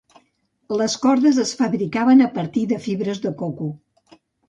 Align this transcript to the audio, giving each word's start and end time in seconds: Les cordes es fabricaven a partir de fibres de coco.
Les 0.81 0.95
cordes 1.03 1.37
es 1.45 1.53
fabricaven 1.61 2.25
a 2.25 2.33
partir 2.41 2.67
de 2.75 2.83
fibres 2.89 3.25
de 3.29 3.37
coco. 3.45 3.73